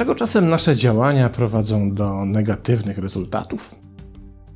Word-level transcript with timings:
Dlaczego 0.00 0.14
czasem 0.14 0.48
nasze 0.48 0.76
działania 0.76 1.28
prowadzą 1.28 1.94
do 1.94 2.24
negatywnych 2.24 2.98
rezultatów? 2.98 3.74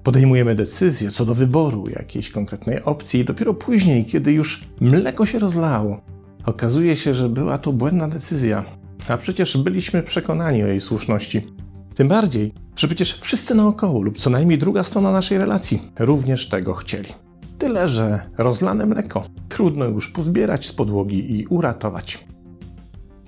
Podejmujemy 0.03 0.55
decyzję 0.55 1.11
co 1.11 1.25
do 1.25 1.35
wyboru 1.35 1.85
jakiejś 1.91 2.31
konkretnej 2.31 2.83
opcji 2.83 3.21
i 3.21 3.25
dopiero 3.25 3.55
później, 3.55 4.05
kiedy 4.05 4.33
już 4.33 4.69
mleko 4.81 5.27
się 5.27 5.39
rozlało, 5.39 6.01
okazuje 6.45 6.97
się, 6.97 7.15
że 7.15 7.29
była 7.29 7.59
to 7.59 7.73
błędna 7.73 8.09
decyzja, 8.09 8.65
a 9.09 9.17
przecież 9.17 9.57
byliśmy 9.57 10.03
przekonani 10.03 10.63
o 10.63 10.67
jej 10.67 10.81
słuszności. 10.81 11.47
Tym 11.95 12.09
bardziej, 12.09 12.53
że 12.77 12.87
przecież 12.87 13.19
wszyscy 13.21 13.55
naokoło 13.55 14.03
lub 14.03 14.19
co 14.19 14.31
najmniej 14.31 14.59
druga 14.59 14.83
strona 14.83 15.13
naszej 15.13 15.39
relacji 15.39 15.83
również 15.99 16.49
tego 16.49 16.75
chcieli. 16.75 17.09
Tyle, 17.59 17.89
że 17.89 18.21
rozlane 18.39 18.87
mleko 18.87 19.25
trudno 19.49 19.85
już 19.85 20.09
pozbierać 20.09 20.67
z 20.67 20.73
podłogi 20.73 21.39
i 21.39 21.47
uratować. 21.47 22.25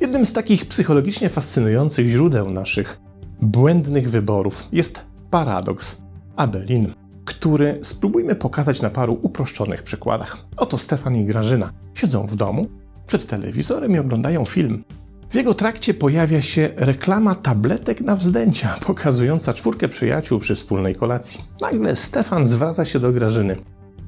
Jednym 0.00 0.27
z 0.27 0.32
takich 0.32 0.66
psychologicznie 0.66 1.28
fascynujących 1.28 2.09
źródeł 2.09 2.50
naszych 2.50 3.00
błędnych 3.42 4.10
wyborów 4.10 4.68
jest 4.73 5.00
paradoks 5.30 6.02
Abelin, 6.37 6.92
który 7.24 7.78
spróbujmy 7.82 8.34
pokazać 8.34 8.82
na 8.82 8.90
paru 8.90 9.18
uproszczonych 9.23 9.82
przykładach. 9.82 10.37
Oto 10.56 10.78
Stefan 10.78 11.16
i 11.16 11.24
Grażyna 11.24 11.73
siedzą 11.95 12.27
w 12.27 12.37
domu 12.37 12.66
przed 13.06 13.27
telewizorem 13.27 13.95
i 13.95 13.98
oglądają 13.98 14.45
film. 14.45 14.84
W 15.30 15.34
jego 15.34 15.54
trakcie 15.54 15.95
pojawia 15.95 16.42
się 16.42 16.70
reklama 16.76 17.34
tabletek 17.34 18.01
na 18.01 18.16
wzdęcia, 18.16 18.78
pokazująca 18.87 19.54
czwórkę 19.54 19.88
przyjaciół 19.88 20.38
przy 20.38 20.54
wspólnej 20.54 20.95
kolacji. 20.95 21.45
Nagle 21.60 21.96
Stefan 21.96 22.46
zwraca 22.46 22.84
się 22.84 23.01
do 23.01 23.12
Grażyny. 23.12 23.56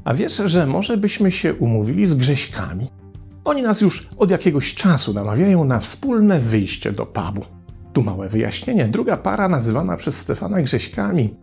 A 0.05 0.15
wiesz, 0.15 0.43
że 0.45 0.66
może 0.66 0.96
byśmy 0.96 1.30
się 1.30 1.55
umówili 1.55 2.07
z 2.07 2.15
Grześkami? 2.15 2.88
Oni 3.49 3.63
nas 3.63 3.80
już 3.80 4.09
od 4.16 4.30
jakiegoś 4.30 4.74
czasu 4.74 5.15
namawiają 5.15 5.65
na 5.65 5.80
wspólne 5.80 6.41
wyjście 6.41 6.93
do 6.93 7.07
pubu. 7.07 7.45
Tu 7.93 8.02
małe 8.02 8.29
wyjaśnienie. 8.29 8.88
Druga 8.88 9.16
para, 9.16 9.49
nazywana 9.49 9.96
przez 9.96 10.16
Stefana 10.16 10.63
Grześkami, 10.63 11.35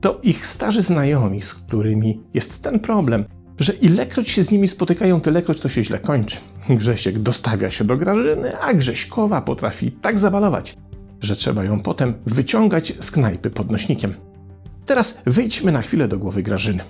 to 0.00 0.20
ich 0.22 0.46
starzy 0.46 0.82
znajomi, 0.82 1.42
z 1.42 1.54
którymi 1.54 2.20
jest 2.34 2.62
ten 2.62 2.80
problem, 2.80 3.24
że 3.58 3.72
ilekroć 3.72 4.30
się 4.30 4.42
z 4.42 4.50
nimi 4.50 4.68
spotykają, 4.68 5.20
tylekroć 5.20 5.60
to 5.60 5.68
się 5.68 5.84
źle 5.84 5.98
kończy. 5.98 6.36
Grzesiek 6.68 7.18
dostawia 7.18 7.70
się 7.70 7.84
do 7.84 7.96
Grażyny, 7.96 8.58
a 8.58 8.74
Grześkowa 8.74 9.42
potrafi 9.42 9.92
tak 9.92 10.18
zabalować, 10.18 10.76
że 11.20 11.36
trzeba 11.36 11.64
ją 11.64 11.82
potem 11.82 12.14
wyciągać 12.26 12.92
z 12.98 13.10
knajpy 13.10 13.50
podnośnikiem. 13.50 14.14
Teraz 14.86 15.22
wejdźmy 15.26 15.72
na 15.72 15.82
chwilę 15.82 16.08
do 16.08 16.18
głowy 16.18 16.42
Grażyny. 16.42 16.84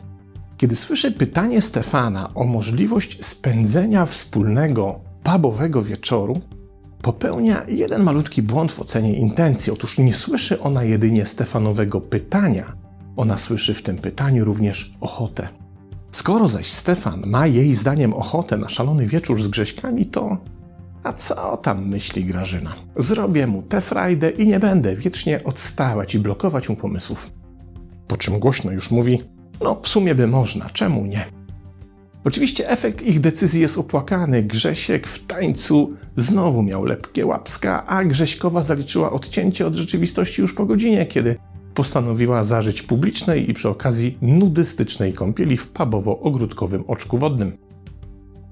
Kiedy 0.64 0.76
słyszę 0.76 1.10
pytanie 1.10 1.62
Stefana 1.62 2.34
o 2.34 2.44
możliwość 2.44 3.26
spędzenia 3.26 4.06
wspólnego 4.06 5.00
pubowego 5.22 5.82
wieczoru, 5.82 6.40
popełnia 7.02 7.64
jeden 7.68 8.02
malutki 8.02 8.42
błąd 8.42 8.72
w 8.72 8.80
ocenie 8.80 9.14
intencji. 9.14 9.72
Otóż 9.72 9.98
nie 9.98 10.14
słyszy 10.14 10.60
ona 10.60 10.84
jedynie 10.84 11.26
Stefanowego 11.26 12.00
pytania, 12.00 12.72
ona 13.16 13.36
słyszy 13.36 13.74
w 13.74 13.82
tym 13.82 13.96
pytaniu 13.96 14.44
również 14.44 14.94
ochotę. 15.00 15.48
Skoro 16.12 16.48
zaś 16.48 16.70
Stefan 16.70 17.22
ma 17.26 17.46
jej 17.46 17.74
zdaniem 17.74 18.14
ochotę 18.14 18.56
na 18.56 18.68
szalony 18.68 19.06
wieczór 19.06 19.42
z 19.42 19.48
Grześkami, 19.48 20.06
to 20.06 20.36
a 21.02 21.12
co 21.12 21.56
tam 21.56 21.88
myśli 21.88 22.24
Grażyna? 22.24 22.74
Zrobię 22.96 23.46
mu 23.46 23.62
tę 23.62 23.80
frajdę 23.80 24.30
i 24.30 24.46
nie 24.46 24.60
będę 24.60 24.96
wiecznie 24.96 25.44
odstawać 25.44 26.14
i 26.14 26.18
blokować 26.18 26.68
mu 26.68 26.76
pomysłów. 26.76 27.30
Po 28.08 28.16
czym 28.16 28.38
głośno 28.38 28.72
już 28.72 28.90
mówi, 28.90 29.33
no, 29.60 29.80
w 29.82 29.88
sumie 29.88 30.14
by 30.14 30.26
można, 30.26 30.70
czemu 30.70 31.06
nie? 31.06 31.26
Oczywiście 32.24 32.70
efekt 32.70 33.02
ich 33.02 33.20
decyzji 33.20 33.60
jest 33.60 33.78
opłakany. 33.78 34.42
Grzesiek 34.42 35.06
w 35.06 35.26
tańcu 35.26 35.92
znowu 36.16 36.62
miał 36.62 36.84
lepkie 36.84 37.26
łapska, 37.26 37.86
a 37.86 38.04
Grześkowa 38.04 38.62
zaliczyła 38.62 39.10
odcięcie 39.10 39.66
od 39.66 39.74
rzeczywistości 39.74 40.42
już 40.42 40.54
po 40.54 40.66
godzinie, 40.66 41.06
kiedy 41.06 41.36
postanowiła 41.74 42.44
zażyć 42.44 42.82
publicznej 42.82 43.50
i 43.50 43.54
przy 43.54 43.68
okazji 43.68 44.18
nudystycznej 44.22 45.12
kąpieli 45.12 45.56
w 45.56 45.72
pubowo-ogródkowym 45.72 46.84
oczku 46.86 47.18
wodnym. 47.18 47.56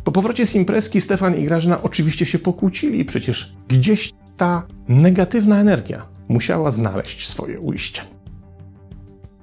Po 0.05 0.13
powrocie 0.13 0.47
z 0.47 0.55
imprezki 0.55 1.01
Stefan 1.01 1.37
i 1.37 1.45
Grażyna 1.45 1.83
oczywiście 1.83 2.27
się 2.27 2.39
pokłócili, 2.39 3.05
przecież 3.05 3.57
gdzieś 3.69 4.13
ta 4.37 4.67
negatywna 4.89 5.61
energia 5.61 6.09
musiała 6.29 6.71
znaleźć 6.71 7.29
swoje 7.29 7.61
ujście. 7.61 8.03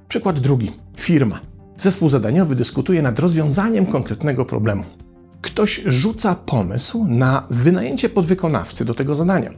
Przykład 0.08 0.40
drugi. 0.40 0.72
Firma. 0.98 1.49
Zespół 1.80 2.10
zadaniowy 2.10 2.56
dyskutuje 2.56 3.02
nad 3.02 3.20
rozwiązaniem 3.20 3.86
konkretnego 3.86 4.46
problemu. 4.46 4.84
Ktoś 5.42 5.82
rzuca 5.86 6.36
pomysł 6.36 7.06
na 7.08 7.48
wynajęcie 7.50 8.10
podwykonawcy 8.10 8.86
do 8.86 8.94
tego 8.94 9.16
zadania. 9.16 9.52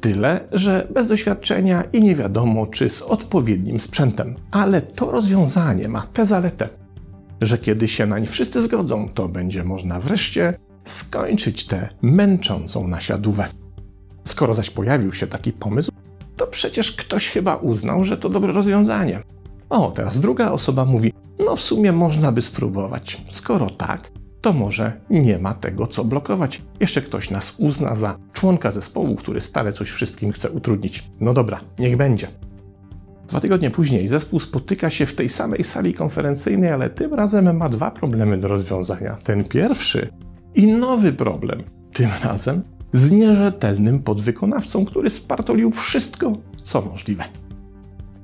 Tyle, 0.00 0.48
że 0.52 0.88
bez 0.94 1.08
doświadczenia 1.08 1.82
i 1.92 2.02
nie 2.02 2.16
wiadomo, 2.16 2.66
czy 2.66 2.90
z 2.90 3.02
odpowiednim 3.02 3.80
sprzętem. 3.80 4.34
Ale 4.50 4.82
to 4.82 5.10
rozwiązanie 5.10 5.88
ma 5.88 6.06
tę 6.06 6.26
zaletę, 6.26 6.68
że 7.40 7.58
kiedy 7.58 7.88
się 7.88 8.06
nań 8.06 8.26
wszyscy 8.26 8.62
zgodzą, 8.62 9.08
to 9.08 9.28
będzie 9.28 9.64
można 9.64 10.00
wreszcie 10.00 10.54
skończyć 10.84 11.64
tę 11.66 11.88
męczącą 12.02 12.88
nasiadówę. 12.88 13.46
Skoro 14.24 14.54
zaś 14.54 14.70
pojawił 14.70 15.12
się 15.12 15.26
taki 15.26 15.52
pomysł, 15.52 15.92
to 16.36 16.46
przecież 16.46 16.92
ktoś 16.92 17.28
chyba 17.28 17.56
uznał, 17.56 18.04
że 18.04 18.18
to 18.18 18.28
dobre 18.28 18.52
rozwiązanie. 18.52 19.22
O, 19.70 19.90
teraz 19.90 20.20
druga 20.20 20.50
osoba 20.50 20.84
mówi: 20.84 21.12
No, 21.46 21.56
w 21.56 21.60
sumie 21.60 21.92
można 21.92 22.32
by 22.32 22.42
spróbować. 22.42 23.22
Skoro 23.28 23.70
tak, 23.70 24.10
to 24.40 24.52
może 24.52 24.92
nie 25.10 25.38
ma 25.38 25.54
tego 25.54 25.86
co 25.86 26.04
blokować. 26.04 26.62
Jeszcze 26.80 27.02
ktoś 27.02 27.30
nas 27.30 27.56
uzna 27.58 27.96
za 27.96 28.18
członka 28.32 28.70
zespołu, 28.70 29.16
który 29.16 29.40
stale 29.40 29.72
coś 29.72 29.90
wszystkim 29.90 30.32
chce 30.32 30.50
utrudnić. 30.50 31.10
No 31.20 31.34
dobra, 31.34 31.60
niech 31.78 31.96
będzie. 31.96 32.28
Dwa 33.28 33.40
tygodnie 33.40 33.70
później 33.70 34.08
zespół 34.08 34.40
spotyka 34.40 34.90
się 34.90 35.06
w 35.06 35.14
tej 35.14 35.28
samej 35.28 35.64
sali 35.64 35.94
konferencyjnej, 35.94 36.70
ale 36.70 36.90
tym 36.90 37.14
razem 37.14 37.56
ma 37.56 37.68
dwa 37.68 37.90
problemy 37.90 38.38
do 38.38 38.48
rozwiązania. 38.48 39.18
Ten 39.24 39.44
pierwszy 39.44 40.08
i 40.54 40.66
nowy 40.66 41.12
problem. 41.12 41.62
Tym 41.92 42.10
razem 42.22 42.62
z 42.92 43.10
nierzetelnym 43.10 44.02
podwykonawcą, 44.02 44.84
który 44.84 45.10
spartolił 45.10 45.70
wszystko, 45.70 46.32
co 46.62 46.82
możliwe. 46.82 47.24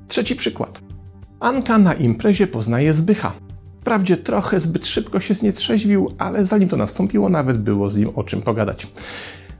Trzeci 0.07 0.35
przykład. 0.35 0.92
Anka 1.43 1.77
na 1.77 1.93
imprezie 1.93 2.47
poznaje 2.47 2.93
Zbycha. 2.93 3.33
Wprawdzie 3.81 4.17
trochę 4.17 4.59
zbyt 4.59 4.87
szybko 4.87 5.19
się 5.19 5.33
znietrzeźwił, 5.33 6.11
ale 6.17 6.45
zanim 6.45 6.69
to 6.69 6.77
nastąpiło, 6.77 7.29
nawet 7.29 7.57
było 7.57 7.89
z 7.89 7.97
nim 7.97 8.09
o 8.15 8.23
czym 8.23 8.41
pogadać. 8.41 8.87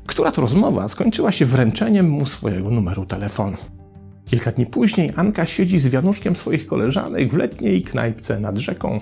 Która 0.06 0.32
to 0.32 0.42
rozmowa 0.42 0.88
skończyła 0.88 1.32
się 1.32 1.46
wręczeniem 1.46 2.10
mu 2.10 2.26
swojego 2.26 2.70
numeru 2.70 3.06
telefonu. 3.06 3.58
Kilka 4.26 4.52
dni 4.52 4.66
później 4.66 5.12
Anka 5.16 5.46
siedzi 5.46 5.80
z 5.80 5.88
wianuszkiem 5.88 6.36
swoich 6.36 6.68
koleżanek 6.68 7.32
w 7.32 7.38
letniej 7.38 7.82
knajpce 7.82 8.40
nad 8.40 8.58
rzeką. 8.58 9.00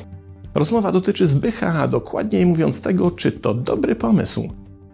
Rozmowa 0.55 0.91
dotyczy 0.91 1.27
Zbycha, 1.27 1.73
a 1.73 1.87
dokładniej 1.87 2.45
mówiąc 2.45 2.81
tego, 2.81 3.11
czy 3.11 3.31
to 3.31 3.53
dobry 3.53 3.95
pomysł, 3.95 4.49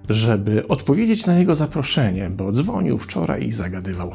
żeby 0.10 0.68
odpowiedzieć 0.68 1.26
na 1.26 1.40
jego 1.40 1.56
zaproszenie, 1.56 2.30
bo 2.30 2.52
dzwonił 2.52 2.98
wczoraj 2.98 3.48
i 3.48 3.54
zagadywał. 3.54 4.12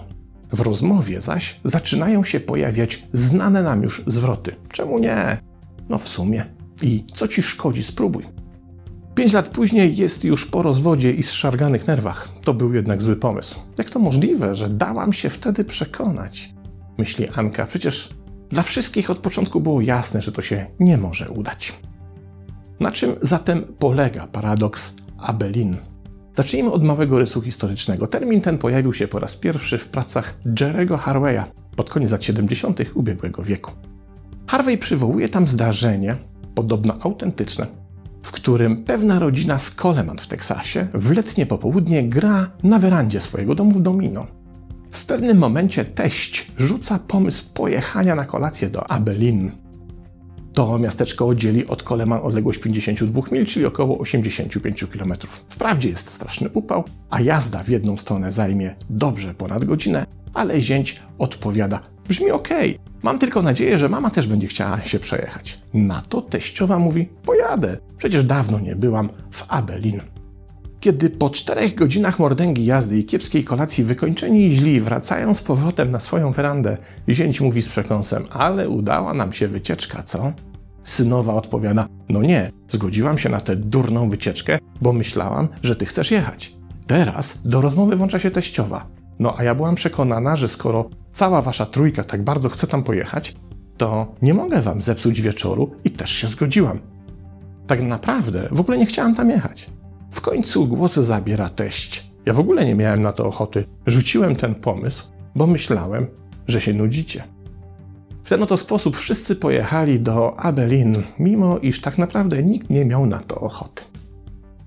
W 0.52 0.60
rozmowie 0.60 1.20
zaś 1.20 1.60
zaczynają 1.64 2.24
się 2.24 2.40
pojawiać 2.40 3.02
znane 3.12 3.62
nam 3.62 3.82
już 3.82 4.02
zwroty. 4.06 4.56
Czemu 4.72 4.98
nie? 4.98 5.40
No 5.88 5.98
w 5.98 6.08
sumie. 6.08 6.44
I 6.82 7.04
co 7.14 7.28
ci 7.28 7.42
szkodzi, 7.42 7.84
spróbuj. 7.84 8.24
Pięć 9.14 9.32
lat 9.32 9.48
później 9.48 9.96
jest 9.96 10.24
już 10.24 10.46
po 10.46 10.62
rozwodzie 10.62 11.12
i 11.12 11.22
zszarganych 11.22 11.86
nerwach. 11.86 12.28
To 12.44 12.54
był 12.54 12.74
jednak 12.74 13.02
zły 13.02 13.16
pomysł. 13.16 13.58
Jak 13.78 13.90
to 13.90 13.98
możliwe, 13.98 14.56
że 14.56 14.68
dałam 14.68 15.12
się 15.12 15.30
wtedy 15.30 15.64
przekonać? 15.64 16.54
Myśli 16.98 17.28
Anka. 17.34 17.66
Przecież 17.66 18.08
dla 18.50 18.62
wszystkich 18.62 19.10
od 19.10 19.18
początku 19.18 19.60
było 19.60 19.80
jasne, 19.80 20.22
że 20.22 20.32
to 20.32 20.42
się 20.42 20.66
nie 20.80 20.98
może 20.98 21.30
udać. 21.30 21.72
Na 22.80 22.90
czym 22.90 23.14
zatem 23.22 23.64
polega 23.78 24.26
paradoks 24.26 24.96
Abelin? 25.18 25.76
Zacznijmy 26.34 26.72
od 26.72 26.84
małego 26.84 27.18
rysu 27.18 27.42
historycznego. 27.42 28.06
Termin 28.06 28.40
ten 28.40 28.58
pojawił 28.58 28.92
się 28.92 29.08
po 29.08 29.18
raz 29.18 29.36
pierwszy 29.36 29.78
w 29.78 29.88
pracach 29.88 30.38
Jerego 30.60 30.96
Harveya 30.96 31.42
pod 31.76 31.90
koniec 31.90 32.10
lat 32.10 32.24
70. 32.24 32.80
ubiegłego 32.94 33.42
wieku. 33.42 33.72
Harvey 34.46 34.78
przywołuje 34.78 35.28
tam 35.28 35.48
zdarzenie, 35.48 36.16
podobno 36.54 36.94
autentyczne, 37.00 37.66
w 38.22 38.32
którym 38.32 38.84
pewna 38.84 39.18
rodzina 39.18 39.58
z 39.58 39.70
Coleman 39.70 40.18
w 40.18 40.26
Teksasie 40.26 40.88
w 40.94 41.10
letnie 41.10 41.46
popołudnie 41.46 42.08
gra 42.08 42.50
na 42.62 42.78
werandzie 42.78 43.20
swojego 43.20 43.54
domu 43.54 43.70
w 43.70 43.80
domino. 43.80 44.26
W 44.90 45.04
pewnym 45.04 45.38
momencie 45.38 45.84
teść 45.84 46.46
rzuca 46.56 46.98
pomysł 46.98 47.44
pojechania 47.54 48.14
na 48.14 48.24
kolację 48.24 48.70
do 48.70 48.90
Abilene. 48.90 49.52
To 50.52 50.78
miasteczko 50.78 51.26
oddzieli 51.26 51.66
od 51.66 51.82
Coleman 51.82 52.20
odległość 52.22 52.58
52 52.58 53.22
mil, 53.32 53.46
czyli 53.46 53.66
około 53.66 53.98
85 53.98 54.84
km. 54.84 55.14
Wprawdzie 55.48 55.88
jest 55.88 56.08
straszny 56.08 56.48
upał, 56.54 56.84
a 57.10 57.20
jazda 57.20 57.62
w 57.62 57.68
jedną 57.68 57.96
stronę 57.96 58.32
zajmie 58.32 58.74
dobrze 58.90 59.34
ponad 59.34 59.64
godzinę, 59.64 60.06
ale 60.34 60.60
zięć 60.60 61.00
odpowiada: 61.18 61.80
Brzmi 62.08 62.30
ok, 62.30 62.48
mam 63.02 63.18
tylko 63.18 63.42
nadzieję, 63.42 63.78
że 63.78 63.88
mama 63.88 64.10
też 64.10 64.26
będzie 64.26 64.46
chciała 64.46 64.80
się 64.80 64.98
przejechać. 64.98 65.58
Na 65.74 66.02
to 66.02 66.22
teściowa 66.22 66.78
mówi: 66.78 67.08
Pojadę, 67.22 67.76
przecież 67.98 68.24
dawno 68.24 68.60
nie 68.60 68.76
byłam 68.76 69.08
w 69.30 69.44
Abelin. 69.48 70.00
Kiedy 70.82 71.10
po 71.10 71.30
czterech 71.30 71.74
godzinach 71.74 72.18
mordęgi 72.18 72.64
jazdy 72.64 72.98
i 72.98 73.04
kiepskiej 73.04 73.44
kolacji 73.44 73.84
wykończeni 73.84 74.50
źli 74.50 74.80
wracają 74.80 75.34
z 75.34 75.42
powrotem 75.42 75.90
na 75.90 76.00
swoją 76.00 76.32
werandę, 76.32 76.78
zięć 77.08 77.40
mówi 77.40 77.62
z 77.62 77.68
przekąsem, 77.68 78.24
ale 78.30 78.68
udała 78.68 79.14
nam 79.14 79.32
się 79.32 79.48
wycieczka, 79.48 80.02
co? 80.02 80.32
Synowa 80.84 81.34
odpowiada, 81.34 81.88
no 82.08 82.22
nie, 82.22 82.50
zgodziłam 82.68 83.18
się 83.18 83.28
na 83.28 83.40
tę 83.40 83.56
durną 83.56 84.10
wycieczkę, 84.10 84.58
bo 84.80 84.92
myślałam, 84.92 85.48
że 85.62 85.76
ty 85.76 85.86
chcesz 85.86 86.10
jechać. 86.10 86.56
Teraz 86.86 87.42
do 87.48 87.60
rozmowy 87.60 87.96
włącza 87.96 88.18
się 88.18 88.30
teściowa. 88.30 88.86
No 89.18 89.34
a 89.38 89.44
ja 89.44 89.54
byłam 89.54 89.74
przekonana, 89.74 90.36
że 90.36 90.48
skoro 90.48 90.90
cała 91.12 91.42
wasza 91.42 91.66
trójka 91.66 92.04
tak 92.04 92.24
bardzo 92.24 92.48
chce 92.48 92.66
tam 92.66 92.82
pojechać, 92.82 93.36
to 93.76 94.14
nie 94.22 94.34
mogę 94.34 94.62
wam 94.62 94.82
zepsuć 94.82 95.20
wieczoru 95.20 95.70
i 95.84 95.90
też 95.90 96.10
się 96.10 96.28
zgodziłam. 96.28 96.78
Tak 97.66 97.82
naprawdę 97.82 98.48
w 98.52 98.60
ogóle 98.60 98.78
nie 98.78 98.86
chciałam 98.86 99.14
tam 99.14 99.30
jechać. 99.30 99.70
W 100.12 100.20
końcu 100.20 100.66
głos 100.66 100.94
zabiera 100.94 101.48
teść. 101.48 102.06
Ja 102.26 102.32
w 102.32 102.40
ogóle 102.40 102.64
nie 102.64 102.74
miałem 102.74 103.02
na 103.02 103.12
to 103.12 103.26
ochoty. 103.26 103.64
Rzuciłem 103.86 104.36
ten 104.36 104.54
pomysł, 104.54 105.04
bo 105.34 105.46
myślałem, 105.46 106.06
że 106.48 106.60
się 106.60 106.72
nudzicie. 106.72 107.24
W 108.24 108.28
ten 108.28 108.42
oto 108.42 108.56
sposób 108.56 108.96
wszyscy 108.96 109.36
pojechali 109.36 110.00
do 110.00 110.40
Abelin, 110.40 111.02
mimo 111.18 111.58
iż 111.58 111.80
tak 111.80 111.98
naprawdę 111.98 112.42
nikt 112.42 112.70
nie 112.70 112.84
miał 112.84 113.06
na 113.06 113.18
to 113.18 113.40
ochoty. 113.40 113.82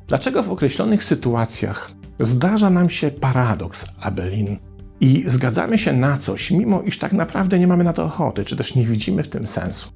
Dlaczego 0.07 0.43
w 0.43 0.51
określonych 0.51 1.03
sytuacjach 1.03 1.91
zdarza 2.19 2.69
nam 2.69 2.89
się 2.89 3.11
paradoks 3.11 3.85
Abelin 4.01 4.57
i 5.01 5.23
zgadzamy 5.27 5.77
się 5.77 5.93
na 5.93 6.17
coś, 6.17 6.51
mimo 6.51 6.81
iż 6.81 6.99
tak 6.99 7.13
naprawdę 7.13 7.59
nie 7.59 7.67
mamy 7.67 7.83
na 7.83 7.93
to 7.93 8.03
ochoty, 8.03 8.45
czy 8.45 8.55
też 8.55 8.75
nie 8.75 8.85
widzimy 8.85 9.23
w 9.23 9.27
tym 9.27 9.47
sensu? 9.47 9.89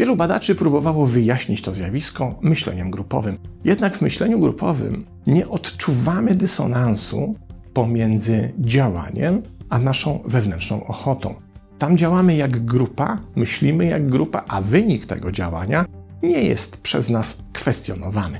Wielu 0.00 0.16
badaczy 0.16 0.54
próbowało 0.54 1.06
wyjaśnić 1.06 1.62
to 1.62 1.74
zjawisko 1.74 2.38
myśleniem 2.42 2.90
grupowym. 2.90 3.38
Jednak 3.64 3.96
w 3.96 4.02
myśleniu 4.02 4.40
grupowym 4.40 5.04
nie 5.26 5.48
odczuwamy 5.48 6.34
dysonansu 6.34 7.34
pomiędzy 7.72 8.52
działaniem 8.58 9.42
a 9.68 9.78
naszą 9.78 10.20
wewnętrzną 10.24 10.84
ochotą. 10.86 11.34
Tam 11.78 11.96
działamy 11.96 12.36
jak 12.36 12.64
grupa, 12.64 13.18
myślimy 13.36 13.86
jak 13.86 14.08
grupa, 14.08 14.44
a 14.48 14.60
wynik 14.60 15.06
tego 15.06 15.32
działania 15.32 15.86
nie 16.22 16.42
jest 16.42 16.80
przez 16.80 17.10
nas 17.10 17.42
kwestionowany. 17.52 18.38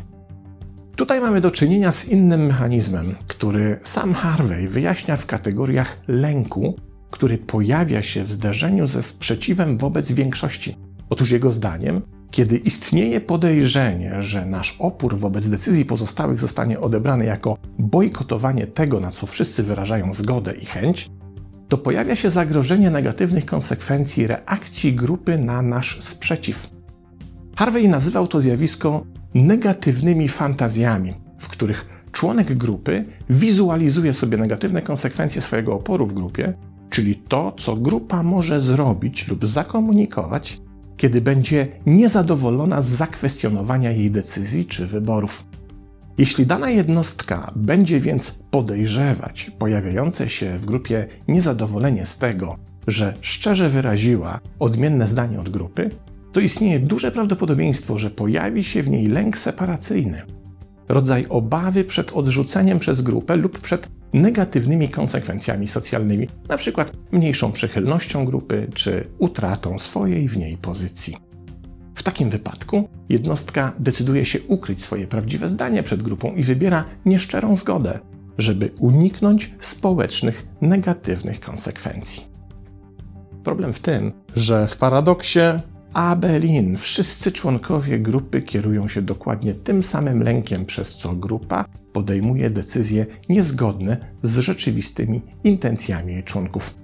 Tutaj 0.97 1.21
mamy 1.21 1.41
do 1.41 1.51
czynienia 1.51 1.93
z 1.93 2.09
innym 2.09 2.47
mechanizmem, 2.47 3.15
który 3.27 3.81
sam 3.85 4.15
Harvey 4.15 4.69
wyjaśnia 4.69 5.17
w 5.17 5.27
kategoriach 5.27 6.01
lęku, 6.09 6.77
który 7.11 7.39
pojawia 7.39 8.03
się 8.03 8.25
w 8.25 8.33
zderzeniu 8.33 8.87
ze 8.87 9.03
sprzeciwem 9.03 9.79
wobec 9.79 10.13
większości. 10.13 10.75
Otóż 11.11 11.31
jego 11.31 11.53
zdaniem, 11.53 12.03
kiedy 12.31 12.57
istnieje 12.57 13.21
podejrzenie, 13.21 14.23
że 14.23 14.47
nasz 14.47 14.77
opór 14.79 15.17
wobec 15.17 15.49
decyzji 15.49 15.85
pozostałych 15.85 16.41
zostanie 16.41 16.81
odebrany 16.81 17.25
jako 17.25 17.57
bojkotowanie 17.79 18.67
tego, 18.67 19.01
na 19.01 19.11
co 19.11 19.27
wszyscy 19.27 19.63
wyrażają 19.63 20.15
zgodę 20.15 20.53
i 20.53 20.65
chęć, 20.65 21.11
to 21.69 21.79
pojawia 21.79 22.17
się 22.17 22.31
zagrożenie 22.31 22.91
negatywnych 22.91 23.47
konsekwencji 23.47 24.27
reakcji 24.27 24.93
grupy 24.93 25.39
na 25.39 25.63
nasz 25.63 25.99
sprzeciw. 26.01 26.71
Harvey 27.57 27.89
nazywał 27.89 28.27
to 28.27 28.41
zjawisko 28.41 29.07
negatywnymi 29.35 30.29
fantazjami, 30.29 31.15
w 31.39 31.49
których 31.49 32.05
członek 32.13 32.55
grupy 32.55 33.05
wizualizuje 33.31 34.15
sobie 34.15 34.39
negatywne 34.39 34.83
konsekwencje 34.83 35.43
swojego 35.43 35.75
oporu 35.75 36.07
w 36.07 36.15
grupie, 36.15 36.55
czyli 36.91 37.17
to, 37.17 37.53
co 37.59 37.77
grupa 37.77 38.23
może 38.23 38.61
zrobić 38.61 39.29
lub 39.29 39.47
zakomunikować, 39.47 40.61
kiedy 41.01 41.21
będzie 41.21 41.69
niezadowolona 41.87 42.83
z 42.83 42.89
zakwestionowania 42.89 43.91
jej 43.91 44.11
decyzji 44.11 44.65
czy 44.65 44.87
wyborów. 44.87 45.45
Jeśli 46.19 46.47
dana 46.47 46.71
jednostka 46.71 47.53
będzie 47.57 48.01
więc 48.01 48.31
podejrzewać 48.51 49.51
pojawiające 49.59 50.29
się 50.29 50.59
w 50.59 50.67
grupie 50.67 51.07
niezadowolenie 51.29 52.07
z 52.07 52.19
tego, 52.19 52.57
że 52.87 53.15
szczerze 53.21 53.69
wyraziła 53.69 54.41
odmienne 54.59 55.07
zdanie 55.07 55.41
od 55.41 55.49
grupy, 55.49 55.89
to 56.33 56.41
istnieje 56.41 56.81
duże 56.81 57.13
prawdopodobieństwo, 57.13 57.99
że 57.99 58.11
pojawi 58.11 58.65
się 58.65 58.83
w 58.83 58.89
niej 58.89 59.09
lęk 59.09 59.39
separacyjny, 59.39 60.23
rodzaj 60.91 61.27
obawy 61.29 61.85
przed 61.85 62.13
odrzuceniem 62.13 62.79
przez 62.79 63.03
grupę 63.03 63.37
lub 63.37 63.59
przed 63.59 63.89
negatywnymi 64.13 64.89
konsekwencjami 64.89 65.69
socjalnymi, 65.69 66.29
np. 66.49 66.85
mniejszą 67.13 67.53
przychylnością 67.53 68.25
grupy 68.25 68.69
czy 68.75 69.07
utratą 69.19 69.79
swojej 69.79 70.29
w 70.29 70.37
niej 70.37 70.57
pozycji. 70.57 71.17
W 71.95 72.03
takim 72.03 72.31
wypadku 72.31 72.89
jednostka 73.09 73.73
decyduje 73.79 74.25
się 74.25 74.39
ukryć 74.49 74.83
swoje 74.83 75.07
prawdziwe 75.07 75.49
zdanie 75.49 75.83
przed 75.83 76.03
grupą 76.03 76.35
i 76.35 76.45
wybiera 76.45 76.85
nieszczerą 77.07 77.57
zgodę, 77.57 77.99
żeby 78.39 78.71
uniknąć 78.79 79.55
społecznych 79.59 80.47
negatywnych 80.61 81.41
konsekwencji. 81.41 82.23
Problem 83.45 83.73
w 83.73 83.79
tym, 83.79 84.13
że 84.37 84.67
w 84.67 84.77
paradoksie 84.77 85.41
Abelin 85.93 86.77
wszyscy 86.77 87.33
członkowie 87.33 87.99
grupy 87.99 88.43
kierują 88.43 88.89
się 88.89 89.03
dokładnie 89.03 89.55
tym 89.55 89.83
samym 89.83 90.23
lękiem, 90.23 90.67
przez 90.67 90.95
co 90.95 91.15
grupa 91.15 91.65
podejmuje 91.93 92.51
decyzje 92.51 93.07
niezgodne 93.29 93.97
z 94.23 94.39
rzeczywistymi 94.39 95.23
intencjami 95.45 96.13
jej 96.13 96.23
członków. 96.23 96.75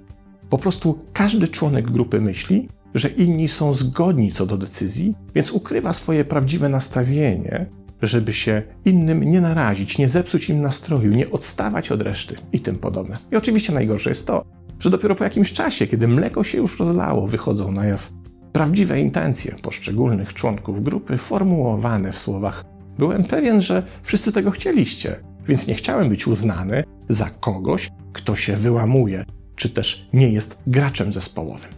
Po 0.51 0.59
prostu 0.59 0.99
każdy 1.13 1.49
członek 1.49 1.91
grupy 1.91 2.21
myśli, 2.21 2.69
że 2.95 3.09
inni 3.09 3.49
są 3.49 3.73
zgodni 3.73 4.33
co 4.33 4.47
do 4.47 4.59
decyzji, 4.59 5.15
więc 5.35 5.51
ukrywa 5.51 5.93
swoje 5.93 6.25
prawdziwe 6.25 6.69
nastawienie, 6.69 7.67
żeby 8.03 8.33
się 8.33 8.63
innym 8.85 9.25
nie 9.25 9.41
narazić, 9.41 9.99
nie 9.99 10.09
zepsuć 10.09 10.51
im 10.51 10.61
nastroju, 10.61 11.13
nie 11.13 11.31
odstawać 11.31 11.93
od 11.93 12.03
reszty 12.03 12.37
i 12.53 12.61
tym 12.61 12.79
podobne. 12.79 13.19
I 13.33 13.37
oczywiście 13.37 13.73
najgorsze 13.73 14.11
jest 14.11 14.27
to, 14.27 14.45
że 14.79 14.91
dopiero 14.91 15.15
po 15.15 15.25
jakimś 15.25 15.53
czasie, 15.53 15.87
kiedy 15.87 16.09
mleko 16.09 16.45
się 16.45 16.59
już 16.59 16.79
rozlało, 16.79 17.27
wychodzą 17.27 17.73
na 17.73 17.87
jaw 17.87 18.11
prawdziwe 18.57 19.01
intencje 19.01 19.57
poszczególnych 19.63 20.35
członków 20.35 20.83
grupy 20.83 21.17
formułowane 21.17 22.13
w 22.13 22.19
słowach: 22.19 22.65
Byłem 22.99 23.25
pewien, 23.25 23.63
że 23.63 23.83
wszyscy 24.03 24.33
tego 24.33 24.51
chcieliście, 24.51 25.21
więc 25.49 25.67
nie 25.67 25.75
chciałem 25.75 26.09
być 26.09 26.27
uznany 26.27 26.85
za 27.09 27.31
kogoś, 27.41 27.89
kto 28.13 28.37
się 28.37 28.57
wyłamuje, 28.57 29.25
czy 29.57 29.69
też 29.69 30.09
nie 30.13 30.29
jest 30.29 30.59
graczem 30.67 31.13
zespołowym. 31.13 31.71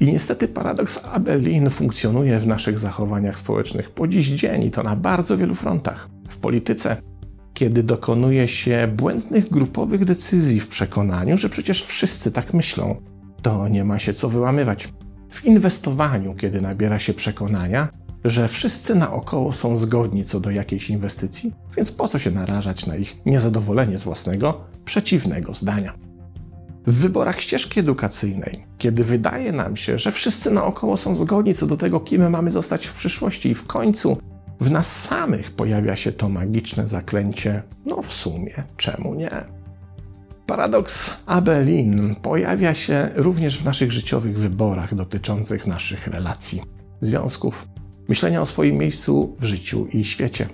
I 0.00 0.06
niestety 0.06 0.48
paradoks 0.48 1.00
Abelin 1.12 1.70
funkcjonuje 1.70 2.38
w 2.38 2.46
naszych 2.46 2.78
zachowaniach 2.78 3.38
społecznych 3.38 3.90
po 3.90 4.08
dziś 4.08 4.28
dzień 4.28 4.62
i 4.62 4.70
to 4.70 4.82
na 4.82 4.96
bardzo 4.96 5.36
wielu 5.36 5.54
frontach. 5.54 6.08
W 6.28 6.36
polityce, 6.38 6.96
kiedy 7.54 7.82
dokonuje 7.82 8.48
się 8.48 8.88
błędnych 8.96 9.50
grupowych 9.50 10.04
decyzji 10.04 10.60
w 10.60 10.68
przekonaniu, 10.68 11.38
że 11.38 11.48
przecież 11.48 11.84
wszyscy 11.84 12.32
tak 12.32 12.54
myślą, 12.54 12.96
to 13.42 13.68
nie 13.68 13.84
ma 13.84 13.98
się 13.98 14.14
co 14.14 14.28
wyłamywać. 14.28 14.88
W 15.32 15.44
inwestowaniu, 15.44 16.34
kiedy 16.34 16.60
nabiera 16.60 16.98
się 16.98 17.14
przekonania, 17.14 17.88
że 18.24 18.48
wszyscy 18.48 18.94
naokoło 18.94 19.52
są 19.52 19.76
zgodni 19.76 20.24
co 20.24 20.40
do 20.40 20.50
jakiejś 20.50 20.90
inwestycji, 20.90 21.52
więc 21.76 21.92
po 21.92 22.08
co 22.08 22.18
się 22.18 22.30
narażać 22.30 22.86
na 22.86 22.96
ich 22.96 23.26
niezadowolenie 23.26 23.98
z 23.98 24.04
własnego 24.04 24.64
przeciwnego 24.84 25.54
zdania. 25.54 25.94
W 26.86 26.94
wyborach 26.94 27.40
ścieżki 27.40 27.80
edukacyjnej, 27.80 28.64
kiedy 28.78 29.04
wydaje 29.04 29.52
nam 29.52 29.76
się, 29.76 29.98
że 29.98 30.12
wszyscy 30.12 30.50
naokoło 30.50 30.96
są 30.96 31.16
zgodni 31.16 31.54
co 31.54 31.66
do 31.66 31.76
tego, 31.76 32.00
kim 32.00 32.30
mamy 32.30 32.50
zostać 32.50 32.86
w 32.86 32.94
przyszłości, 32.94 33.50
i 33.50 33.54
w 33.54 33.66
końcu 33.66 34.16
w 34.60 34.70
nas 34.70 35.02
samych 35.02 35.50
pojawia 35.50 35.96
się 35.96 36.12
to 36.12 36.28
magiczne 36.28 36.88
zaklęcie, 36.88 37.62
no 37.86 38.02
w 38.02 38.14
sumie, 38.14 38.54
czemu 38.76 39.14
nie? 39.14 39.61
Paradoks 40.52 41.10
Abelin 41.26 42.16
pojawia 42.22 42.74
się 42.74 43.08
również 43.14 43.58
w 43.58 43.64
naszych 43.64 43.92
życiowych 43.92 44.38
wyborach 44.38 44.94
dotyczących 44.94 45.66
naszych 45.66 46.06
relacji, 46.06 46.62
związków, 47.00 47.68
myślenia 48.08 48.42
o 48.42 48.46
swoim 48.46 48.76
miejscu 48.76 49.36
w 49.40 49.44
życiu 49.44 49.86
i 49.86 50.04
świecie 50.04 50.48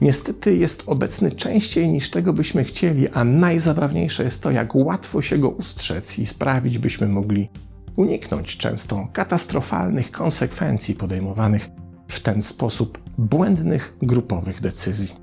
niestety 0.00 0.56
jest 0.56 0.82
obecny 0.86 1.30
częściej 1.30 1.90
niż 1.90 2.10
tego 2.10 2.32
byśmy 2.32 2.64
chcieli, 2.64 3.08
a 3.08 3.24
najzabawniejsze 3.24 4.24
jest 4.24 4.42
to, 4.42 4.50
jak 4.50 4.74
łatwo 4.74 5.22
się 5.22 5.38
go 5.38 5.48
ustrzec 5.48 6.18
i 6.18 6.26
sprawić, 6.26 6.78
byśmy 6.78 7.08
mogli 7.08 7.48
uniknąć 7.96 8.56
często 8.56 9.08
katastrofalnych 9.12 10.10
konsekwencji 10.10 10.94
podejmowanych 10.94 11.68
w 12.08 12.20
ten 12.20 12.42
sposób 12.42 12.98
błędnych 13.18 13.96
grupowych 14.02 14.60
decyzji. 14.60 15.14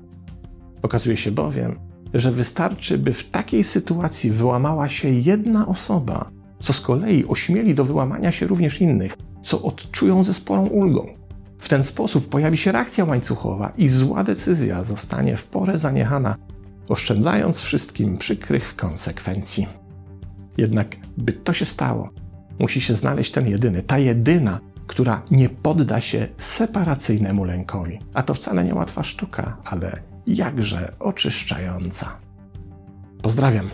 Okazuje 0.82 1.16
się 1.16 1.30
bowiem, 1.30 1.95
że 2.20 2.32
wystarczy, 2.32 2.98
by 2.98 3.12
w 3.12 3.30
takiej 3.30 3.64
sytuacji 3.64 4.30
wyłamała 4.30 4.88
się 4.88 5.08
jedna 5.08 5.66
osoba, 5.66 6.30
co 6.60 6.72
z 6.72 6.80
kolei 6.80 7.24
ośmieli 7.28 7.74
do 7.74 7.84
wyłamania 7.84 8.32
się 8.32 8.46
również 8.46 8.80
innych, 8.80 9.16
co 9.42 9.62
odczują 9.62 10.22
ze 10.22 10.34
sporą 10.34 10.66
ulgą. 10.66 11.06
W 11.58 11.68
ten 11.68 11.84
sposób 11.84 12.28
pojawi 12.28 12.56
się 12.56 12.72
reakcja 12.72 13.04
łańcuchowa 13.04 13.72
i 13.78 13.88
zła 13.88 14.24
decyzja 14.24 14.84
zostanie 14.84 15.36
w 15.36 15.46
porę 15.46 15.78
zaniechana, 15.78 16.36
oszczędzając 16.88 17.60
wszystkim 17.60 18.18
przykrych 18.18 18.76
konsekwencji. 18.76 19.66
Jednak, 20.56 20.96
by 21.16 21.32
to 21.32 21.52
się 21.52 21.64
stało, 21.64 22.08
musi 22.58 22.80
się 22.80 22.94
znaleźć 22.94 23.32
ten 23.32 23.46
jedyny, 23.48 23.82
ta 23.82 23.98
jedyna, 23.98 24.60
która 24.86 25.22
nie 25.30 25.48
podda 25.48 26.00
się 26.00 26.28
separacyjnemu 26.38 27.44
lękowi. 27.44 27.98
A 28.14 28.22
to 28.22 28.34
wcale 28.34 28.64
nie 28.64 28.74
łatwa 28.74 29.02
sztuka, 29.02 29.56
ale 29.64 30.02
jakże 30.26 30.92
oczyszczająca. 30.98 32.18
Pozdrawiam. 33.22 33.70